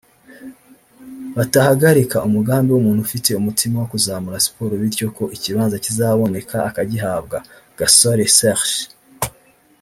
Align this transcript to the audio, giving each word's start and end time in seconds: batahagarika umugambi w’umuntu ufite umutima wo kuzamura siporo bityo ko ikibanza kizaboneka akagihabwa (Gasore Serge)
batahagarika 1.37 2.17
umugambi 2.27 2.69
w’umuntu 2.71 3.01
ufite 3.07 3.29
umutima 3.33 3.75
wo 3.81 3.87
kuzamura 3.93 4.43
siporo 4.45 4.73
bityo 4.81 5.05
ko 5.17 5.23
ikibanza 5.35 5.81
kizaboneka 5.85 6.57
akagihabwa 6.69 7.37
(Gasore 7.77 8.23
Serge) 8.37 8.81